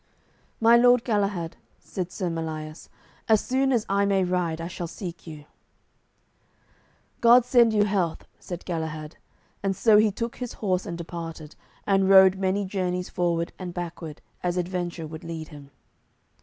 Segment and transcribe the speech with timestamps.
[0.59, 2.89] "My lord Galahad," said Sir Melias,
[3.29, 5.45] "as soon as I may ride I shall seek you."
[7.19, 9.17] "God send you health," said Galahad,
[9.61, 14.21] and so he took his horse and departed, and rode many journeys forward and backward,
[14.41, 15.69] as adventure would lead him.